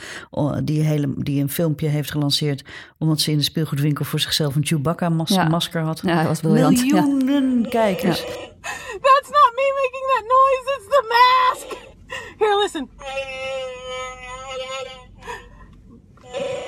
[0.64, 2.64] Die, hele, die een filmpje heeft gelanceerd
[2.99, 5.49] omdat ze in de speelgoedwinkel voor zichzelf een Chewbacca mas ja.
[5.49, 6.01] masker had.
[6.05, 6.93] Ja, dat was briljant.
[6.93, 8.21] Miljoenen kijkers.
[9.01, 11.93] That's not me making that noise, it's the mask!
[12.38, 12.88] Here, listen.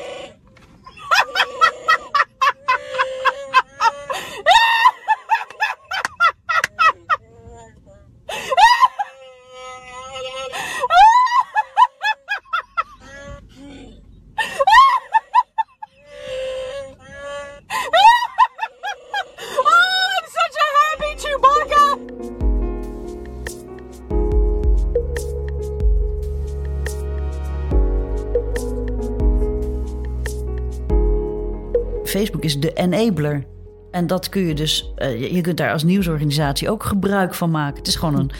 [32.56, 33.44] is de enabler.
[33.90, 37.78] En dat kun je dus, uh, je kunt daar als nieuwsorganisatie ook gebruik van maken.
[37.78, 38.30] Het is gewoon een,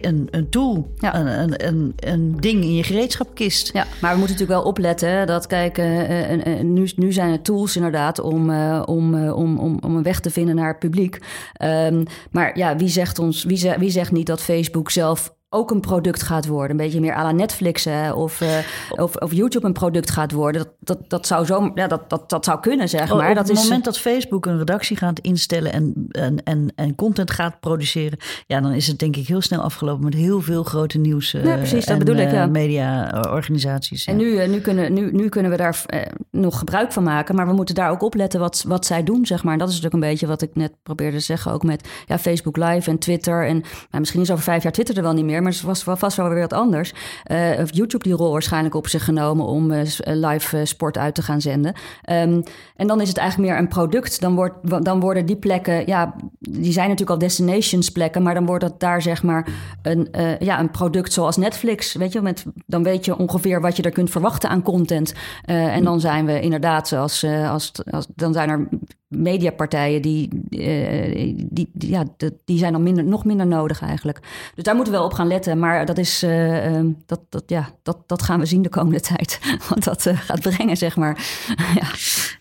[0.00, 1.14] een, een tool, ja.
[1.14, 3.72] een, een, een, ding in je gereedschapkist.
[3.72, 7.76] Ja, maar we moeten natuurlijk wel opletten dat, kijk, uh, nu, nu zijn het tools
[7.76, 8.50] inderdaad om,
[8.84, 11.18] om, om, om, om een weg te vinden naar het publiek.
[11.64, 15.80] Um, maar ja, wie zegt ons, wie, wie zegt niet dat Facebook zelf ook een
[15.80, 16.70] product gaat worden.
[16.70, 18.48] Een beetje meer à la Netflix hè, of, uh,
[18.90, 20.62] of, of, YouTube een product gaat worden.
[20.62, 23.28] Dat, dat, dat, zou, zo, ja, dat, dat, dat zou kunnen, zeg maar.
[23.28, 26.94] Op dat het is, moment dat Facebook een redactie gaat instellen en, en, en, en
[26.94, 28.18] content gaat produceren...
[28.46, 31.30] ja, dan is het denk ik heel snel afgelopen met heel veel grote nieuws...
[31.30, 32.46] ja, precies, dat bedoel ik, ja.
[32.46, 34.04] mediaorganisaties.
[34.04, 35.84] En nu, nu, kunnen, nu, nu kunnen we daar
[36.30, 37.34] nog gebruik van maken...
[37.34, 39.52] maar we moeten daar ook opletten wat, wat zij doen, zeg maar.
[39.52, 41.52] En dat is natuurlijk een beetje wat ik net probeerde te zeggen...
[41.52, 43.46] ook met ja, Facebook Live en Twitter.
[43.46, 45.38] En nou, misschien is over vijf jaar Twitter er wel niet meer...
[45.42, 46.92] maar het was vast wel weer wat anders.
[47.30, 49.46] Uh, YouTube die rol waarschijnlijk op zich genomen...
[49.46, 51.74] om uh, live sport uit te gaan zenden.
[52.10, 52.42] Um,
[52.76, 54.20] en dan is het eigenlijk meer een product.
[54.20, 55.86] Dan, wordt, dan worden die plekken...
[55.86, 58.22] ja, die zijn natuurlijk al destinations plekken...
[58.22, 59.48] maar dan wordt dat daar zeg maar
[59.82, 61.94] een, ja, een product zoals Netflix.
[61.94, 65.14] Weet je, met, dan weet je ongeveer wat je er kunt verwachten aan content.
[65.44, 68.68] en dan zijn we inderdaad, als, als, als, dan zijn er
[69.10, 72.04] mediapartijen die, uh, die, die, ja,
[72.44, 74.18] die zijn dan minder, nog minder nodig eigenlijk.
[74.54, 75.58] Dus daar moeten we wel op gaan letten.
[75.58, 79.40] Maar dat, is, uh, dat, dat, ja, dat, dat gaan we zien de komende tijd.
[79.68, 81.44] Wat dat uh, gaat brengen, zeg maar.
[81.80, 81.88] ja.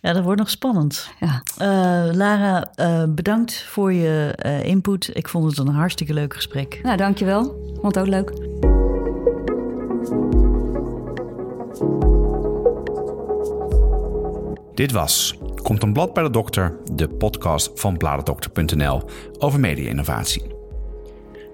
[0.01, 1.09] ja, dat wordt nog spannend.
[1.19, 1.43] Ja.
[2.13, 2.71] Lara,
[3.09, 5.09] bedankt voor je input.
[5.13, 6.79] Ik vond het een hartstikke leuk gesprek.
[6.83, 7.43] Nou, dankjewel.
[7.81, 8.31] Vond het ook leuk.
[14.73, 19.01] Dit was Komt een blad bij de dokter, de podcast van bladerdokter.nl
[19.37, 20.43] over media-innovatie.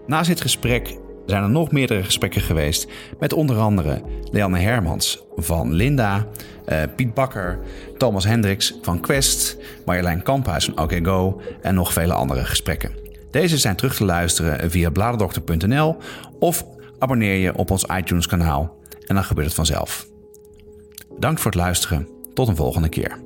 [0.08, 2.88] Naast dit gesprek zijn er nog meerdere gesprekken geweest
[3.20, 4.02] met onder andere
[4.32, 6.28] Leanne Hermans van Linda,
[6.66, 7.60] uh, Piet Bakker,
[7.98, 12.92] Thomas Hendricks van Quest, Marjolein Kamphuis van OKGo en nog vele andere gesprekken.
[13.32, 15.98] Deze zijn terug te luisteren via bladerdokter.nl
[16.40, 16.66] of
[17.00, 20.08] abonneer je op ons iTunes kanaal en dan gebeurt het vanzelf.
[21.20, 22.08] Dank voor het luisteren.
[22.34, 23.25] Tot een volgende keer.